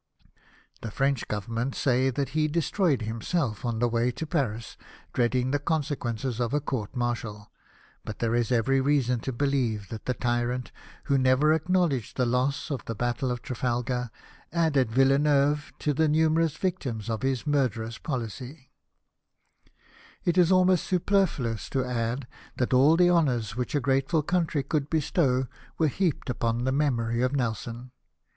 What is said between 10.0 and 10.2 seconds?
the